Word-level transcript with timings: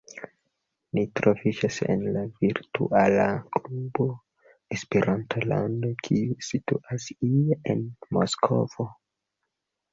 Ni 0.97 1.01
troviĝas 1.19 1.75
en 1.95 2.01
la 2.15 2.23
virtuala 2.45 3.27
klubo 3.59 4.09
“Esperanto-lando, 4.79 5.93
kiu 6.09 6.41
situas 6.51 7.09
ie 7.31 7.63
en 7.77 7.89
Moskvo. 8.19 8.93